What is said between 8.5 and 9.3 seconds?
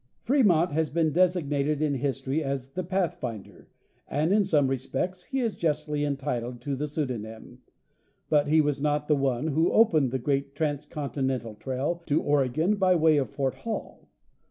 was not the